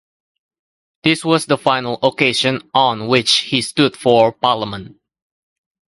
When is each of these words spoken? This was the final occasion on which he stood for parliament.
This 1.03 1.23
was 1.23 1.45
the 1.45 1.59
final 1.59 1.99
occasion 2.01 2.67
on 2.73 3.07
which 3.07 3.31
he 3.33 3.61
stood 3.61 3.95
for 3.95 4.31
parliament. 4.33 4.99